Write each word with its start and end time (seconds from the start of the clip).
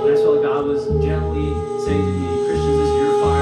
And 0.00 0.08
I 0.08 0.14
felt 0.14 0.42
God 0.42 0.64
was 0.64 0.86
gently 1.04 1.52
saying 1.84 2.00
to 2.00 2.12
me, 2.12 2.46
Christians, 2.46 2.78
this 2.78 2.88
is 2.88 2.96
your 2.96 3.20
fire. 3.20 3.39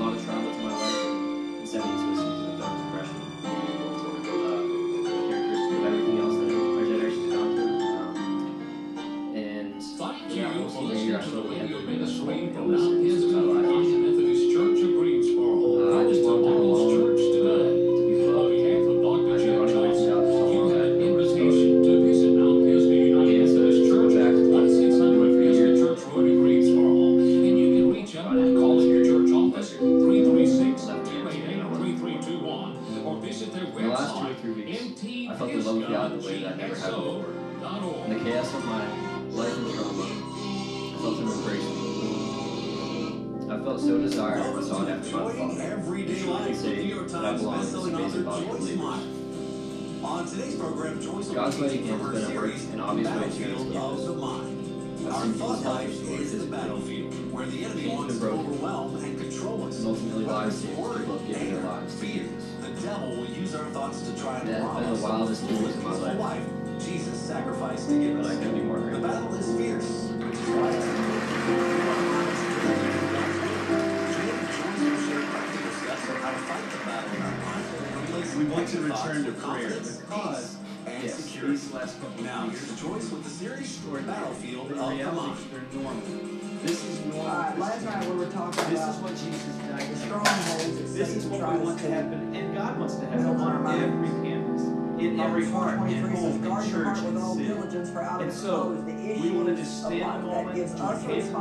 lot 0.00 0.14
of 0.14 0.24
travel 0.24 0.50
to 0.50 0.60
my 0.62 0.79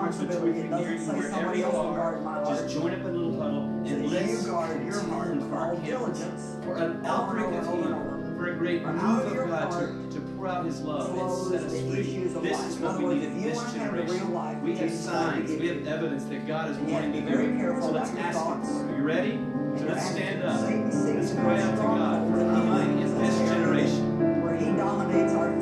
responsibility. 0.10 0.60
It 0.62 0.69
doesn't 0.69 1.00
say 1.00 1.30
somebody 1.30 1.63
else 1.63 1.74
will 1.74 1.93
guard 1.93 2.24
my 2.24 2.34
heart. 2.34 2.48
Just 2.48 2.74
join 2.74 2.93
up 2.93 3.00
in 3.00 3.06
a 3.06 3.12
little 3.12 3.38
puddle 3.38 3.63
and 3.86 4.12
let's 4.12 4.45
guard 4.45 4.86
your 4.86 5.02
heart 5.02 5.36
with 5.36 5.54
all 5.54 5.76
diligence. 5.78 6.58
For 6.63 6.78
an 6.78 7.06
outbreak 7.06 7.54
of 7.54 7.67
over. 7.67 8.15
For 8.36 8.54
a 8.54 8.56
great 8.56 8.84
move 8.84 9.26
of 9.26 9.50
God 9.50 9.72
to, 9.72 10.19
to 10.19 10.22
pour 10.32 10.48
out 10.48 10.65
his 10.65 10.82
love 10.82 11.17
and 11.17 11.62
set 11.62 11.63
us 11.67 11.82
free. 11.82 12.24
This 12.41 12.60
is 12.65 12.78
what 12.78 12.98
we 12.98 13.15
need 13.15 13.24
in 13.24 13.41
this 13.41 13.74
generation. 13.74 14.62
We 14.63 14.78
have 14.78 14.91
signs, 14.91 15.52
we 15.52 15.67
have 15.67 15.86
evidence 15.86 16.24
that 16.26 16.48
God 16.48 16.72
is 16.72 16.78
wanting 16.78 17.13
to 17.13 17.22
very 17.30 17.58
careful. 17.58 17.89
So 17.89 17.91
let's 17.91 18.12
ask 18.12 18.39
him. 18.39 18.89
Are 18.89 18.98
you 18.98 19.04
ready? 19.04 19.39
So 19.78 19.86
let's 19.86 20.10
stand 20.10 20.43
up. 20.43 20.62
Let's 20.62 21.32
pray 21.34 21.62
out 21.62 21.76
to 21.76 21.82
God 21.82 22.32
for 22.32 22.38
the 22.39 22.45
mind 22.45 23.02
in 23.02 23.17
this 23.17 23.38
generation. 23.50 24.41
Where 24.41 24.56
he 24.56 24.65
dominates 24.65 25.34
our 25.34 25.59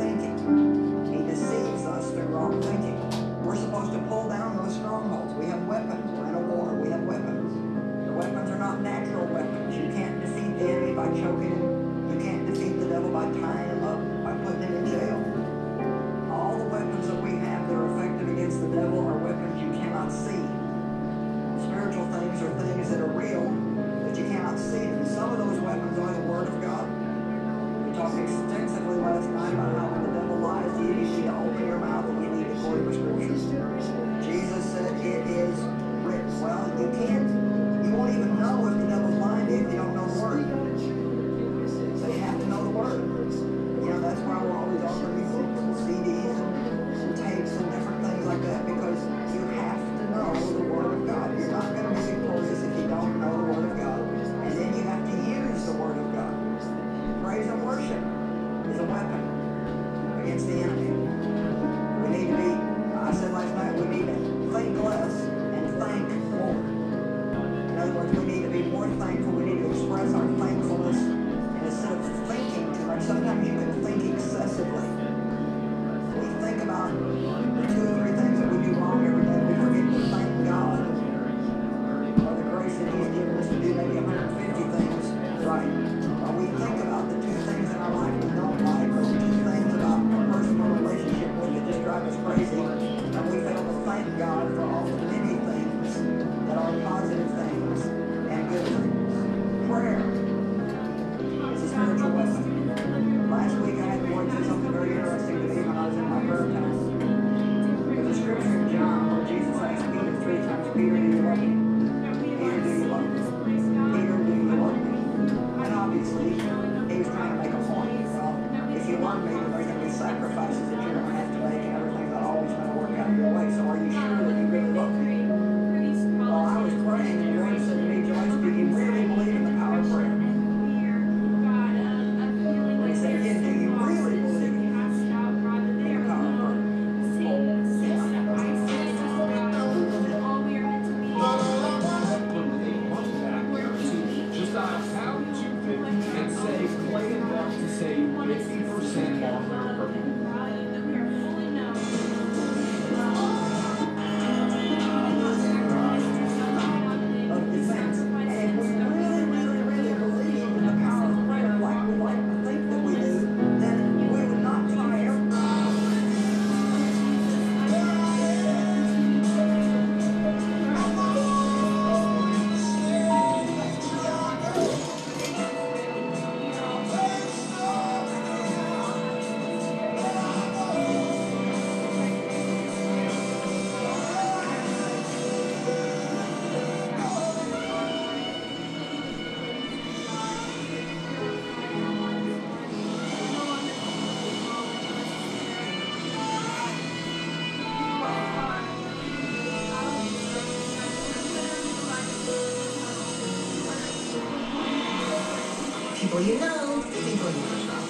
people 205.99 206.21
you 206.21 206.39
know, 206.39 206.83
people 206.91 207.31
you 207.31 207.65
know. 207.67 207.87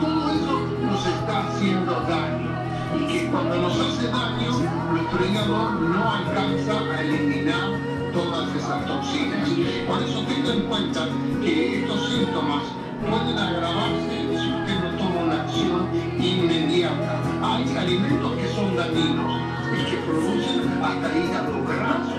Todo 0.00 0.30
eso 0.30 0.60
nos 0.82 1.06
está 1.06 1.48
haciendo 1.48 1.92
daño 2.08 2.56
y 2.98 3.06
que 3.06 3.26
cuando 3.30 3.56
nos 3.56 3.72
hace 3.80 4.08
daño, 4.08 4.50
nuestro 4.92 5.26
hígado 5.26 5.70
no 5.72 6.12
alcanza 6.12 6.78
a 6.94 7.02
eliminar 7.02 7.70
todas 8.12 8.54
esas 8.54 8.86
toxinas. 8.86 9.48
Por 9.86 10.02
eso 10.02 10.20
tenga 10.26 10.52
en 10.54 10.62
cuenta 10.62 11.08
que 11.42 11.80
estos 11.80 12.08
síntomas 12.08 12.62
pueden 13.00 13.38
agravarse 13.38 14.16
si 14.30 14.36
usted 14.36 14.80
no 14.82 14.98
toma 14.98 15.20
una 15.24 15.42
acción 15.42 15.88
inmediata. 16.18 17.20
Hay 17.42 17.76
alimentos 17.76 18.32
que 18.32 18.48
son 18.54 18.76
dañinos 18.76 19.40
y 19.72 19.90
que 19.90 19.96
producen 19.98 20.82
hasta 20.82 21.18
hígado 21.18 21.64
graso. 21.64 22.16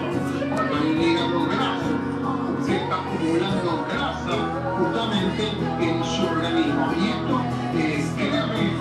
Cuando 0.54 0.76
hay 0.76 1.12
hígado 1.12 1.46
graso, 1.46 1.91
se 2.65 2.78
está 2.78 2.96
acumulando 2.96 3.86
grasa 3.89 4.96
en 5.36 6.04
su 6.06 6.26
organismo. 6.26 6.88
Y 6.96 7.10
esto, 7.10 7.42
eh, 7.76 8.06
créame, 8.16 8.72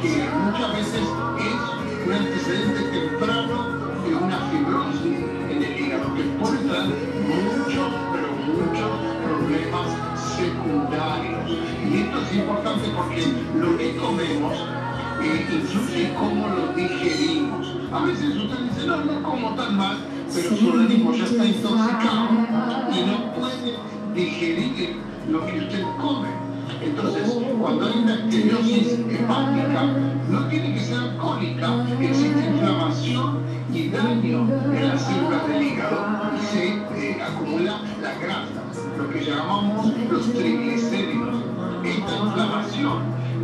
que 0.00 0.28
muchas 0.44 0.72
veces 0.76 1.02
es 1.02 2.06
un 2.06 2.12
antecedente 2.12 2.82
temprano 2.82 3.68
de 4.06 4.14
una 4.14 4.38
fibrosis 4.50 5.18
en 5.50 5.62
el 5.62 5.80
hígado 5.80 6.14
que 6.14 6.22
puede 6.38 6.58
traer 6.68 6.94
muchos, 7.26 7.92
pero 8.12 8.28
muchos 8.46 8.90
problemas 9.24 9.88
secundarios. 10.36 11.50
Y 11.90 11.96
esto 12.02 12.20
es 12.20 12.34
importante 12.36 12.88
porque 12.96 13.34
lo 13.58 13.76
que 13.76 13.96
comemos 13.96 14.54
eh, 15.22 15.46
influye 15.52 16.14
cómo 16.14 16.48
lo 16.48 16.72
digerimos. 16.74 17.74
A 17.92 18.04
veces 18.04 18.36
usted 18.36 18.58
dice, 18.58 18.86
no, 18.86 19.04
no 19.04 19.22
como 19.22 19.54
tan 19.54 19.76
mal, 19.76 19.96
pero 20.32 20.56
su 20.56 20.68
organismo 20.68 21.12
ya 21.12 21.24
está 21.24 21.44
intoxicado 21.44 22.28
y 22.92 23.04
no 23.04 23.32
puede 23.34 23.78
digerir 24.14 25.08
lo 25.28 25.46
que 25.46 25.58
usted 25.58 25.82
come. 26.00 26.28
Entonces, 26.80 27.38
cuando 27.60 27.86
hay 27.86 27.98
una 27.98 28.14
estereosis 28.14 28.98
hepática, 29.10 29.82
no 30.28 30.46
tiene 30.48 30.74
que 30.74 30.80
ser 30.80 30.98
alcohólica, 30.98 31.84
existe 32.00 32.46
inflamación 32.46 33.38
y 33.72 33.88
daño 33.88 34.48
en 34.74 34.88
las 34.88 35.02
células 35.02 35.48
del 35.48 35.62
hígado 35.62 36.30
y 36.36 36.46
se 36.46 36.66
eh, 36.68 37.22
acumula 37.22 37.80
la 38.00 38.14
grasa, 38.14 38.62
lo 38.96 39.10
que 39.10 39.24
llamamos 39.24 39.92
los 40.10 40.32
triglicéridos. 40.32 41.36
Esta 41.84 42.16
inflamación 42.16 42.67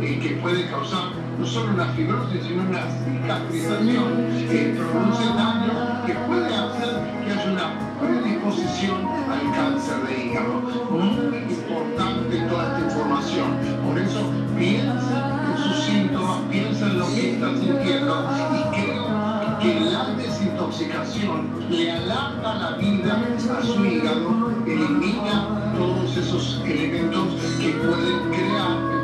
eh, 0.01 0.19
que 0.21 0.29
puede 0.41 0.69
causar 0.69 1.09
no 1.39 1.45
solo 1.45 1.73
una 1.73 1.85
fibrosis, 1.93 2.43
sino 2.43 2.63
una 2.63 2.83
cicatrización 3.03 4.27
que 4.49 4.75
produce 4.77 5.25
daño 5.25 6.05
que 6.05 6.13
puede 6.13 6.55
hacer 6.55 7.01
que 7.25 7.31
haya 7.31 7.51
una 7.51 7.99
predisposición 7.99 9.07
al 9.29 9.55
cáncer 9.55 10.07
de 10.07 10.25
hígado. 10.25 10.61
Muy 10.91 11.37
importante 11.49 12.37
toda 12.49 12.67
esta 12.67 12.79
información. 12.87 13.57
Por 13.85 13.99
eso 13.99 14.31
piensa 14.57 15.41
en 15.49 15.63
sus 15.63 15.83
síntomas, 15.83 16.39
piensa 16.49 16.85
en 16.87 16.99
lo 16.99 17.07
que 17.07 17.33
está 17.33 17.49
sintiendo 17.57 18.29
y 18.55 18.75
creo 18.75 19.25
que 19.59 19.79
la 19.79 20.05
desintoxicación 20.15 21.49
le 21.69 21.91
alarga 21.91 22.55
la 22.55 22.77
vida 22.77 23.21
a 23.57 23.63
su 23.63 23.85
hígado, 23.85 24.51
elimina 24.65 25.73
todos 25.77 26.17
esos 26.17 26.61
elementos 26.65 27.27
que 27.59 27.69
pueden 27.69 28.31
crear 28.31 28.94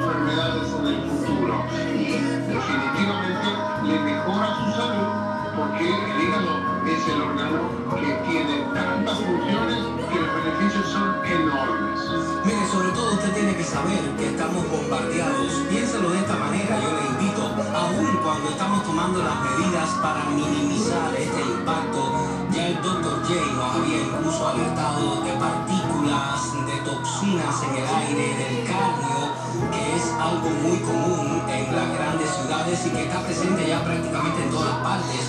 le 3.83 3.99
mejora 3.99 4.55
su 4.55 4.71
salud 4.73 5.31
porque 5.55 5.83
el 5.83 6.21
hígado 6.21 6.61
es 6.85 7.07
el 7.07 7.21
órgano 7.21 7.69
que 7.95 8.13
tiene 8.29 8.61
tantas 8.73 9.17
funciones 9.17 9.77
que 10.11 10.19
los 10.19 10.31
beneficios 10.35 10.87
son 10.87 11.25
enormes. 11.25 11.99
Mire, 12.45 12.65
sobre 12.71 12.89
todo 12.91 13.13
usted 13.13 13.33
tiene 13.33 13.55
que 13.55 13.63
saber 13.63 13.99
que 14.17 14.27
estamos 14.27 14.69
bombardeados. 14.69 15.51
Piénselo 15.69 16.09
de 16.11 16.19
esta 16.19 16.35
manera, 16.37 16.79
yo 16.79 16.91
le 16.95 17.05
invito, 17.09 17.43
aún 17.75 18.19
cuando 18.23 18.49
estamos 18.49 18.83
tomando 18.83 19.23
las 19.23 19.35
medidas 19.41 19.89
para 20.01 20.23
minimizar 20.29 21.13
este 21.15 21.41
impacto, 21.41 22.13
ya 22.51 22.67
el 22.67 22.81
Dr. 22.81 23.23
J 23.25 23.33
nos 23.55 23.75
había 23.75 23.97
incluso 23.97 24.47
alertado 24.47 25.21
de 25.21 25.33
partículas, 25.33 26.65
de 26.65 26.77
toxinas 26.89 27.63
en 27.63 27.75
el 27.75 27.87
aire, 27.87 28.27
del 28.37 28.67
cadmio, 28.67 29.40
que 29.69 29.81
es 29.95 30.03
algo 30.17 30.49
muy 30.63 30.79
común 30.79 31.43
en 31.47 31.75
las 31.75 31.87
grandes 31.93 32.29
ciudades 32.29 32.79
y 32.85 32.89
que 32.89 33.03
está 33.03 33.21
presente 33.21 33.67
ya 33.67 33.83
prácticamente 33.83 34.43
en 34.43 34.49
todas 34.49 34.75
partes 34.81 35.21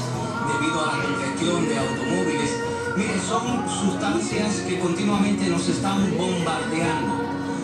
debido 0.49 0.81
a 0.81 0.97
la 0.97 1.03
congestión 1.05 1.69
de 1.69 1.79
automóviles. 1.79 2.51
Mire, 2.97 3.21
son 3.21 3.69
sustancias 3.69 4.65
que 4.69 4.79
continuamente 4.79 5.49
nos 5.49 5.69
están 5.69 6.17
bombardeando 6.17 7.23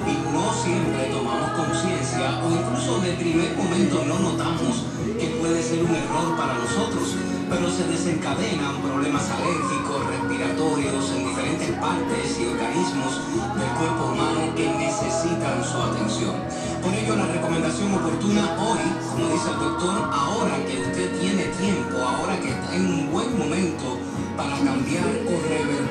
y 0.09 0.15
no 0.33 0.53
siempre 0.53 1.09
tomamos 1.13 1.51
conciencia 1.53 2.41
o 2.45 2.51
incluso 2.51 3.01
de 3.01 3.13
primer 3.13 3.57
momento 3.57 4.05
no 4.07 4.19
notamos 4.19 4.85
que 5.19 5.27
puede 5.41 5.63
ser 5.63 5.85
un 5.85 5.95
error 5.95 6.37
para 6.37 6.55
nosotros, 6.55 7.17
pero 7.49 7.71
se 7.71 7.87
desencadenan 7.89 8.83
problemas 8.83 9.25
alérgicos, 9.31 10.07
respiratorios 10.07 11.11
en 11.13 11.29
diferentes 11.29 11.71
partes 11.81 12.39
y 12.39 12.47
organismos 12.47 13.13
del 13.57 13.71
cuerpo 13.81 14.13
humano 14.13 14.55
que 14.55 14.69
necesitan 14.69 15.65
su 15.65 15.77
atención. 15.81 16.37
Por 16.83 16.93
ello, 16.93 17.17
la 17.17 17.27
recomendación 17.27 17.95
oportuna 17.95 18.57
hoy, 18.61 18.85
como 19.11 19.33
dice 19.33 19.51
el 19.51 19.59
doctor, 19.59 20.11
ahora 20.13 20.57
que 20.67 20.79
usted 20.79 21.21
tiene 21.21 21.45
tiempo, 21.57 21.97
ahora 21.99 22.39
que 22.39 22.51
está 22.51 22.77
en 22.77 22.87
un 22.87 23.13
buen 23.13 23.39
momento 23.39 23.99
para 24.37 24.55
cambiar 24.59 25.09
o 25.27 25.35
revertir 25.49 25.88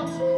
Come 0.00 0.22
on. 0.22 0.29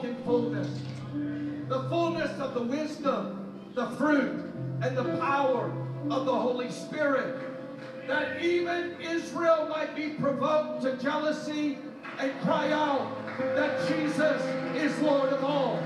walk 0.00 0.08
in 0.08 0.24
fullness. 0.24 0.68
The 1.68 1.82
fullness 1.88 2.38
of 2.40 2.54
the 2.54 2.62
wisdom, 2.62 3.70
the 3.74 3.86
fruit, 3.90 4.52
and 4.82 4.96
the 4.96 5.16
power 5.18 5.70
of 6.10 6.24
the 6.24 6.34
Holy 6.34 6.70
Spirit. 6.70 7.38
That 8.06 8.42
even 8.42 8.96
Israel 9.00 9.68
might 9.68 9.94
be 9.94 10.10
provoked 10.10 10.82
to 10.82 10.96
jealousy 10.96 11.78
and 12.18 12.32
cry 12.40 12.72
out 12.72 13.14
that 13.38 13.86
Jesus 13.88 14.42
is 14.74 14.98
Lord 15.00 15.32
of 15.32 15.44
all. 15.44 15.78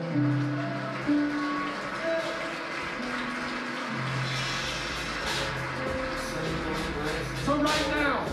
So 7.44 7.56
right 7.56 7.88
now, 7.90 8.26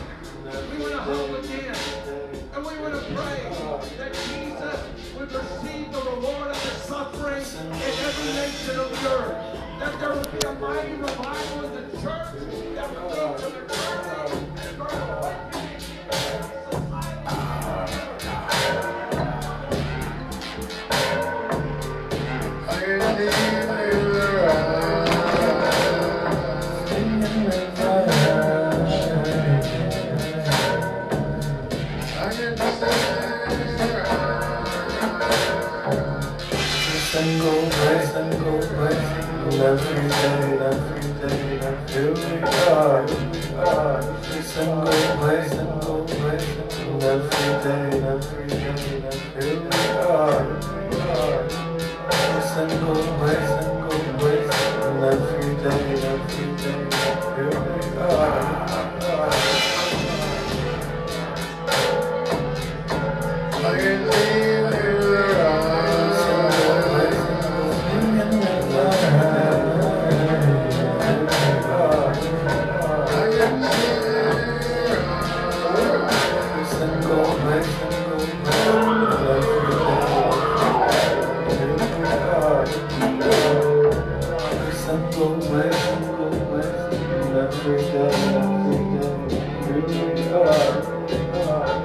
we 0.51 0.79
want 0.79 0.91
to 0.91 0.99
hold 0.99 1.45
again. 1.45 1.75
And 2.53 2.65
we 2.65 2.77
want 2.79 2.93
to 2.93 3.01
pray 3.15 3.39
that 3.97 4.13
Jesus 4.13 4.79
would 5.17 5.31
receive 5.31 5.91
the 5.93 6.01
reward 6.01 6.51
of 6.51 6.61
his 6.61 6.81
suffering 6.83 7.41
in 7.41 7.71
every 7.71 8.33
nation 8.33 8.79
of 8.79 8.89
the 8.91 9.09
earth. 9.09 9.59
That 9.79 9.99
there 9.99 10.13
would 10.13 10.31
be 10.39 10.45
a 10.45 10.53
mighty 10.55 10.93
revival 10.93 11.65
in 11.65 11.73
the 11.73 12.01
church 12.01 12.27
that 12.75 12.89
would 12.89 13.15
go 13.15 13.37
to 13.37 13.45
the 13.49 13.63
eternity. 13.63 15.50
every 39.63 40.09
day, 40.09 40.57
every 40.57 41.05
day, 41.21 41.61
here 41.93 42.13
we 42.13 42.41
every 43.61 44.41
single 44.41 44.85
way, 45.21 45.47
single 45.47 46.01
place. 46.05 46.47
and 46.81 47.03
every 47.03 47.49
day, 47.63 47.85
every 48.09 48.47
day, 48.47 48.81
here 49.35 49.61
every 52.09 52.41
single 52.53 53.01
way, 53.21 53.39
single 53.47 54.01
place. 54.17 54.49
and 54.81 55.40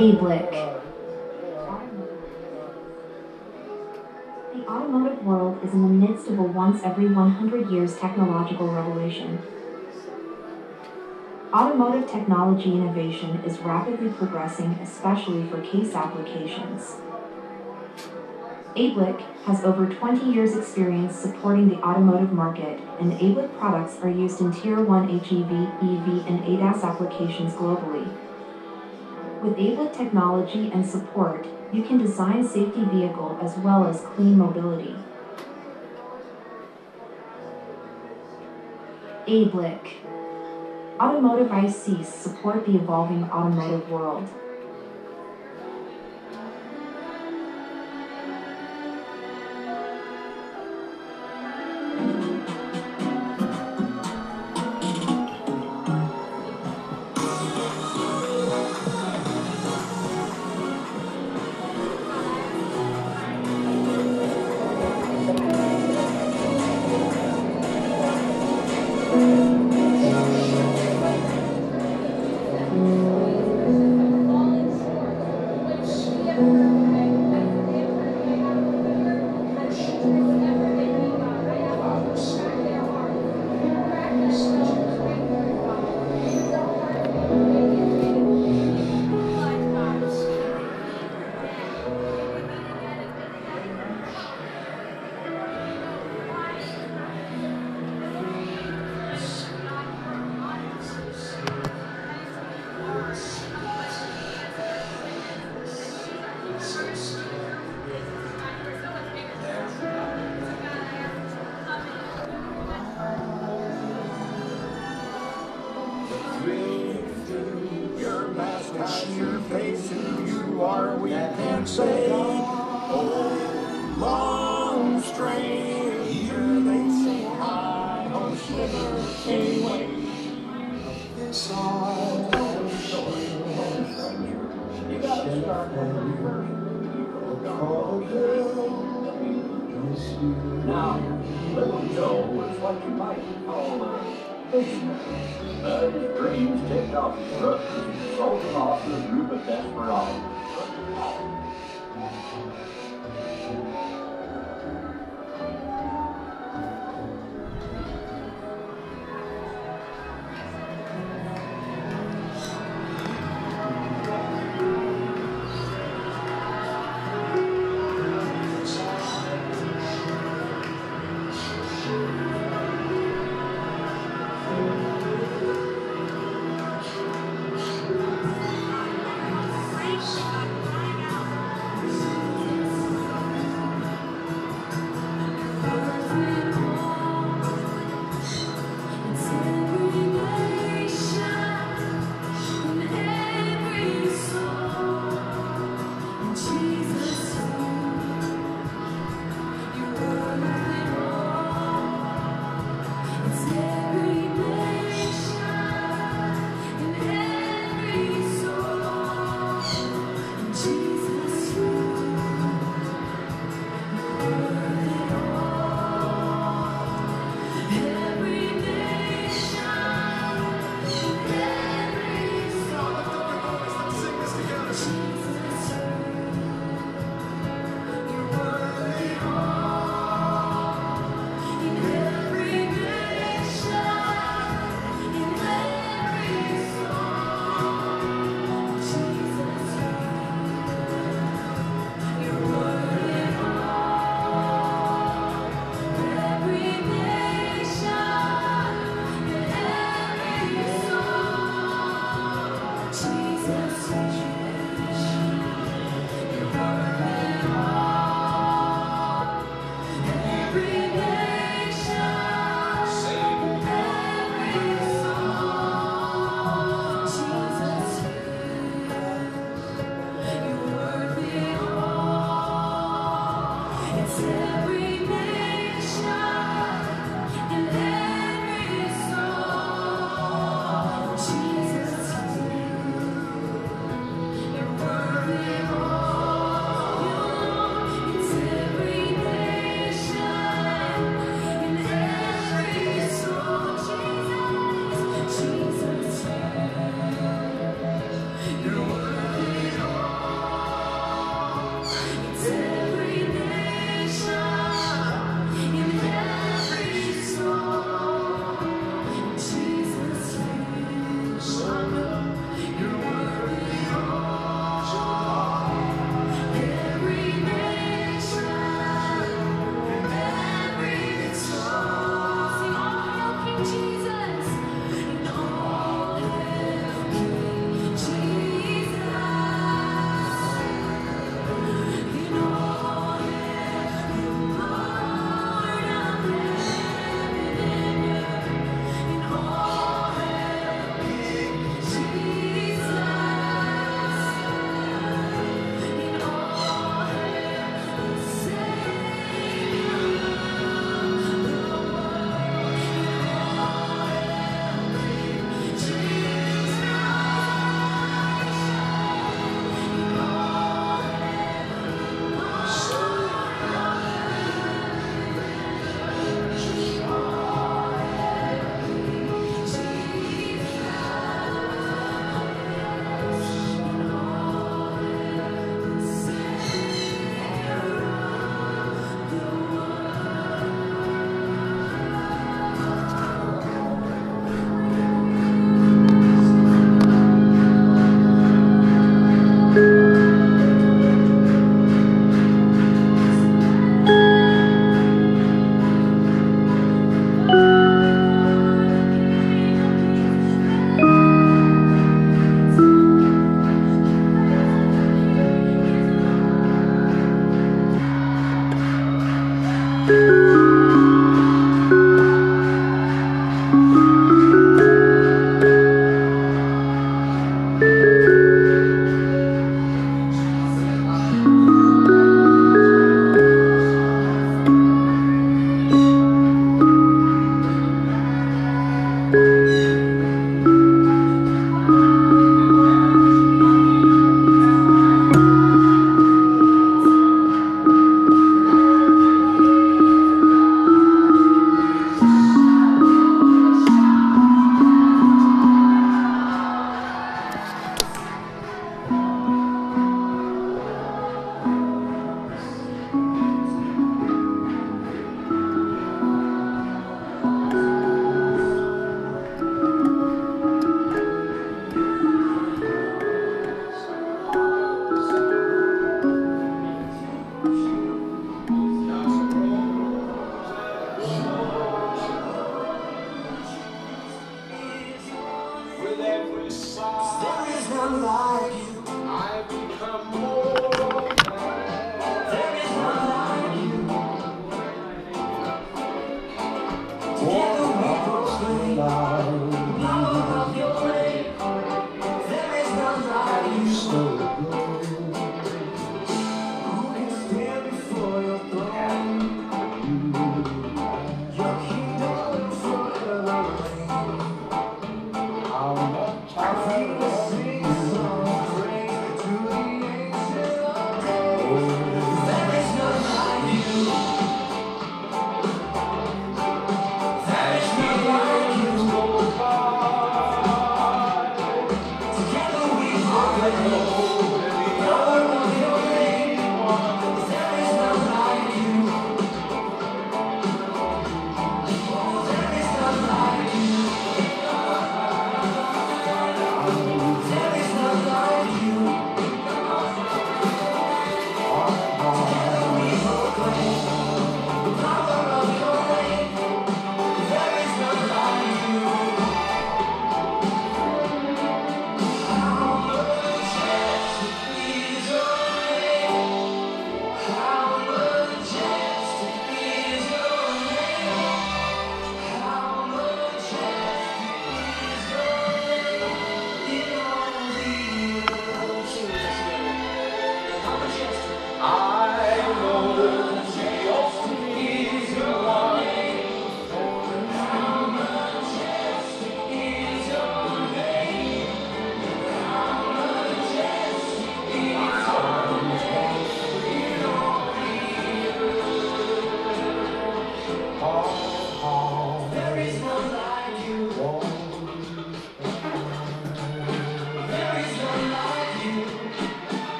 ABLIC. 0.00 0.50
The 4.54 4.66
automotive 4.66 5.24
world 5.24 5.58
is 5.64 5.72
in 5.72 5.82
the 5.82 5.88
midst 5.88 6.28
of 6.28 6.38
a 6.38 6.42
once 6.42 6.82
every 6.84 7.12
100 7.12 7.70
years 7.70 7.96
technological 7.96 8.68
revolution. 8.68 9.38
Automotive 11.52 12.10
technology 12.10 12.72
innovation 12.72 13.40
is 13.46 13.58
rapidly 13.60 14.10
progressing, 14.10 14.72
especially 14.82 15.48
for 15.48 15.62
case 15.62 15.94
applications. 15.94 16.96
ABLIC 18.76 19.18
has 19.46 19.64
over 19.64 19.86
20 19.86 20.30
years' 20.30 20.54
experience 20.54 21.16
supporting 21.16 21.70
the 21.70 21.82
automotive 21.82 22.32
market, 22.32 22.78
and 23.00 23.14
ABLIC 23.14 23.58
products 23.58 23.96
are 24.02 24.10
used 24.10 24.42
in 24.42 24.52
Tier 24.52 24.82
1 24.82 25.08
HEV, 25.08 25.50
EV, 25.50 26.26
and 26.26 26.44
ADAS 26.44 26.84
applications 26.84 27.54
globally. 27.54 28.06
With 29.42 29.56
ABLIC 29.56 29.94
technology 29.94 30.70
and 30.70 30.84
support, 30.84 31.46
you 31.72 31.82
can 31.82 31.96
design 31.96 32.46
safety 32.46 32.84
vehicle 32.84 33.38
as 33.40 33.56
well 33.56 33.86
as 33.86 34.02
clean 34.14 34.36
mobility. 34.36 34.94
ABLIC 39.26 40.07
Automotive 41.00 41.46
ICs 41.46 42.06
support 42.06 42.66
the 42.66 42.74
evolving 42.74 43.22
automotive 43.30 43.88
world. 43.88 44.28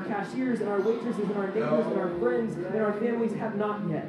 Our 0.00 0.08
cashiers 0.08 0.60
and 0.60 0.68
our 0.68 0.80
waitresses 0.80 1.28
and 1.28 1.36
our 1.36 1.48
neighbors 1.48 1.86
and 1.86 1.98
our 1.98 2.18
friends 2.18 2.54
and 2.56 2.82
our 2.82 2.92
families 2.94 3.32
have 3.34 3.56
not 3.56 3.88
yet? 3.88 4.08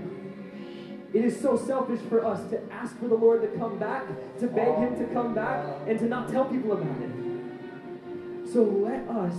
It 1.14 1.26
is 1.26 1.39
so 1.39 1.58
selfish 1.58 2.00
for 2.08 2.26
us 2.26 2.50
to 2.52 2.62
ask 2.72 2.98
for 2.98 3.08
the 3.08 3.16
Lord 3.16 3.42
to 3.42 3.48
come 3.60 3.78
back, 3.78 4.08
to 4.39 4.48
beg 4.48 4.76
Him 4.78 4.96
to 4.98 5.14
come 5.14 5.34
back, 5.36 5.66
and 5.88 6.00
to 6.00 6.06
not 6.06 6.30
tell 6.30 6.46
people 6.46 6.72
about 6.72 7.02
it. 7.02 8.54
So 8.54 8.64
let 8.64 9.08
us 9.10 9.36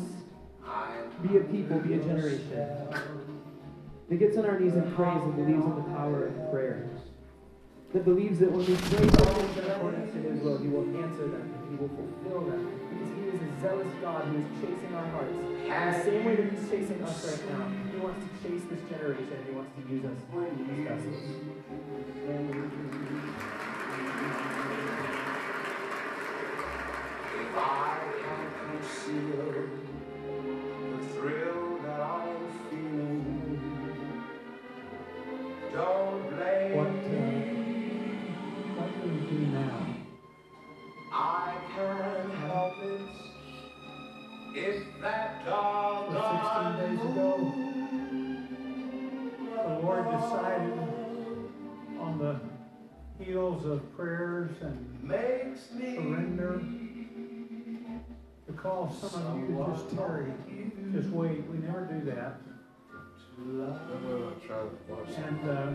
be 1.22 1.36
a 1.36 1.40
people, 1.40 1.78
be 1.80 1.94
a 1.94 1.98
generation 1.98 2.88
that 4.08 4.16
gets 4.18 4.36
on 4.36 4.44
our 4.44 4.58
knees 4.58 4.74
and 4.74 4.94
prays 4.94 5.22
and 5.22 5.36
believes 5.36 5.64
in 5.64 5.74
the 5.76 5.82
power 5.96 6.26
of 6.26 6.50
prayer. 6.50 6.90
That 7.94 8.04
believes 8.04 8.38
that 8.40 8.50
when 8.50 8.66
we 8.66 8.74
pray 8.74 9.02
in 9.02 9.08
accordance 9.08 10.12
to 10.12 10.18
His 10.18 10.40
will, 10.40 10.58
He 10.58 10.68
will 10.68 11.02
answer 11.02 11.28
them 11.28 11.54
He 11.70 11.76
will 11.76 11.88
fulfill 11.88 12.50
them. 12.50 12.81
Zealous 13.62 13.94
God 14.02 14.24
who 14.24 14.38
is 14.38 14.46
chasing 14.60 14.94
our 14.94 15.06
hearts. 15.06 15.32
In 15.32 15.68
the 15.68 16.04
same 16.04 16.24
way 16.24 16.34
that 16.34 16.52
He's 16.52 16.68
chasing 16.68 17.02
us 17.02 17.24
right 17.24 17.50
now, 17.50 17.70
He 17.92 17.98
wants 17.98 18.26
to 18.26 18.30
chase 18.42 18.62
this 18.68 18.80
generation. 18.90 19.38
He 19.46 19.52
wants 19.54 19.70
to 19.76 19.82
use 19.88 20.04
us 20.04 20.18
as 20.18 20.58
vessels. 20.82 21.22
If 27.34 27.56
I 27.56 27.98
can 28.20 28.40
conceal 28.66 29.81
call 58.62 58.88
some 58.92 59.26
of 59.26 59.38
you 59.40 59.56
to 59.56 59.72
just 59.72 59.96
tarry, 59.96 60.32
just 60.92 61.08
wait. 61.08 61.44
We 61.50 61.58
never 61.58 61.84
do 61.86 62.00
that. 62.10 62.40
And 65.16 65.50
uh, 65.50 65.66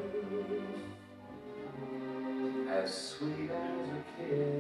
as 2.69 2.95
sweet 2.95 3.51
as 3.51 3.89
a 3.89 4.05
kiss. 4.19 4.56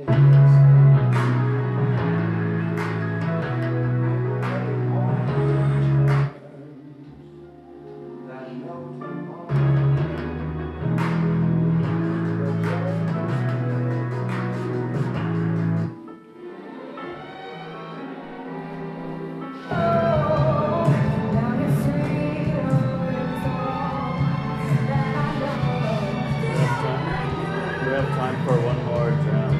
for 28.44 28.60
one 28.60 28.84
more 28.84 29.10
round. 29.10 29.55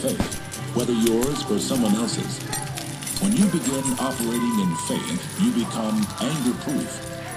Faith, 0.00 0.40
whether 0.74 0.92
yours 0.92 1.44
or 1.50 1.58
someone 1.58 1.94
else's. 1.94 2.40
When 3.20 3.36
you 3.36 3.44
begin 3.52 3.84
operating 4.00 4.56
in 4.64 4.72
faith, 4.88 5.20
you 5.44 5.52
become 5.52 6.00
anger-proof, 6.24 6.88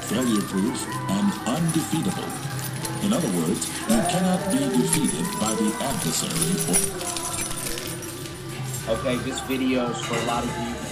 failure-proof, 0.08 0.78
and 1.12 1.28
undefeatable. 1.44 2.32
In 3.04 3.12
other 3.12 3.28
words, 3.36 3.68
you 3.92 4.00
cannot 4.08 4.40
be 4.50 4.60
defeated 4.60 5.28
by 5.44 5.52
the 5.60 5.76
adversary 5.84 6.54
Okay, 8.88 9.16
this 9.24 9.40
video 9.42 9.90
is 9.90 10.00
for 10.06 10.16
a 10.16 10.26
lot 10.26 10.44
of 10.44 10.50
you. 10.50 10.83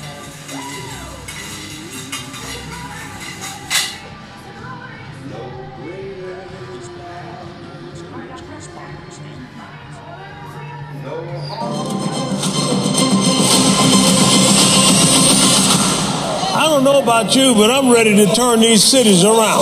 Know 17.05 17.11
about 17.11 17.35
you, 17.35 17.53
but 17.53 17.69
I'm 17.71 17.91
ready 17.91 18.15
to 18.15 18.25
turn 18.33 18.59
these 18.59 18.83
cities 18.83 19.23
around. 19.23 19.61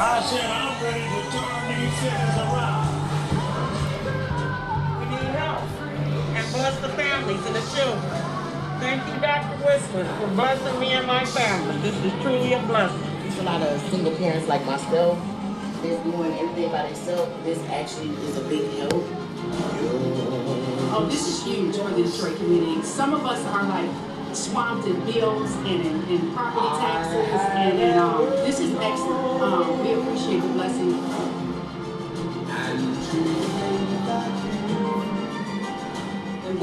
I 0.00 0.22
said 0.28 0.50
I'm 0.50 0.82
ready 0.82 1.00
to 1.00 1.22
turn 1.32 1.68
these 1.68 1.94
cities 2.00 2.36
around. 2.36 2.88
We 5.00 5.04
need 5.06 5.28
help. 5.36 5.62
And 6.36 6.52
bless 6.52 6.80
the 6.80 6.88
families 6.90 7.44
and 7.46 7.54
the 7.54 7.64
children. 7.74 8.10
Thank 8.80 9.06
you, 9.08 9.20
Dr. 9.20 9.56
Whistler, 9.64 10.04
for 10.04 10.28
blessing 10.34 10.80
me 10.80 10.92
and 10.92 11.06
my 11.06 11.24
family. 11.24 11.78
This 11.78 11.96
is 12.04 12.12
truly 12.22 12.52
a 12.52 12.58
blessing. 12.62 13.00
There's 13.22 13.38
a 13.38 13.42
lot 13.42 13.62
of 13.62 13.80
single 13.90 14.14
parents 14.16 14.48
like 14.48 14.64
myself 14.66 15.18
that's 15.82 16.02
doing 16.02 16.32
everything 16.38 16.70
by 16.70 16.86
themselves. 16.86 17.30
This 17.44 17.58
actually 17.70 18.10
is 18.26 18.36
a 18.36 18.42
big 18.48 18.70
help. 18.78 19.04
Oh, 20.96 21.06
this 21.10 21.26
is 21.26 21.42
huge 21.44 21.76
for 21.76 21.90
the 21.90 22.02
Detroit 22.04 22.36
community. 22.36 22.82
Some 22.82 23.14
of 23.14 23.26
us 23.26 23.44
are 23.46 23.64
like 23.64 23.90
swamped 24.34 24.86
in 24.88 25.04
bills 25.04 25.52
and 25.56 25.80
in, 25.80 26.08
in 26.08 26.32
property 26.32 26.66
taxes, 26.80 27.14
and, 27.54 27.78
and 27.78 28.00
um, 28.00 28.26
this 28.44 28.58
is 28.60 28.74
excellent. 28.76 29.42
Um, 29.42 29.84
we 29.84 29.92
appreciate 29.94 30.40
the 30.40 30.48
blessing. 30.48 30.94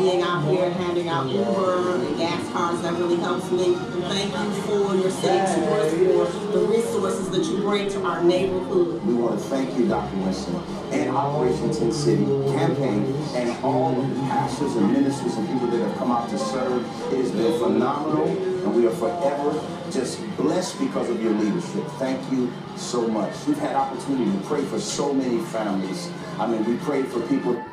Being 0.02 0.22
out 0.24 0.44
here 0.50 0.70
handing 0.72 1.08
out 1.08 1.30
Uber 1.30 1.96
and 1.96 2.18
gas 2.18 2.52
cards, 2.52 2.82
that 2.82 2.94
really 2.94 3.18
helps 3.18 3.52
me. 3.52 3.76
And 3.76 4.04
thank 4.06 4.34
you 4.34 4.62
for 4.64 4.96
your 4.96 5.12
city 5.12 5.38
tours, 5.62 6.34
for 6.34 6.58
the 6.58 6.66
resources 6.66 7.30
that 7.30 7.46
you 7.46 7.58
bring 7.58 7.88
to 7.90 8.04
our 8.04 8.24
neighborhood. 8.24 9.04
We 9.06 9.14
want 9.14 9.40
to 9.40 9.46
thank 9.46 9.78
you, 9.78 9.88
Dr. 9.88 10.18
Winston, 10.18 10.56
and 10.92 11.16
Operation 11.16 11.72
10 11.72 11.92
City 11.92 12.26
campaign, 12.52 13.14
and 13.36 13.64
all 13.64 14.00
of 14.00 14.10
the 14.10 14.22
pastors 14.22 14.76
and 14.76 14.92
ministers 14.92 15.36
and 15.36 15.48
people 15.48 15.68
that 15.68 15.88
have 15.88 15.98
come 15.98 16.12
out 16.12 16.30
to 16.30 16.38
serve. 16.38 16.84
It 17.14 17.20
has 17.20 17.32
been 17.32 17.60
phenomenal, 17.60 18.28
and 18.28 18.76
we 18.76 18.88
are 18.88 18.92
forever 18.92 19.54
just 19.92 20.20
blessed 20.38 20.80
because 20.80 21.10
of 21.10 21.22
your 21.22 21.34
leadership. 21.34 21.86
Thank 22.00 22.32
you 22.32 22.52
so 22.76 23.08
much. 23.08 23.34
We've 23.46 23.58
had 23.58 23.76
opportunity 23.76 24.32
to 24.32 24.46
pray 24.46 24.64
for 24.64 24.80
so 24.80 25.14
many 25.14 25.40
families. 25.46 26.10
I 26.40 26.48
mean, 26.48 26.66
we 26.66 26.78
prayed 26.78 27.08
for 27.08 27.20
people. 27.28 27.64